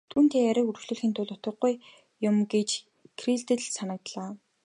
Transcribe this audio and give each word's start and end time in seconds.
Түүнтэй 0.11 0.41
яриаг 0.49 0.67
үргэжлүүлэх 0.69 1.01
нь 1.07 1.19
утгагүй 1.21 1.73
юм 2.29 2.35
гэж 2.53 2.69
Кириллд 3.17 3.49
санагдлаа. 3.77 4.29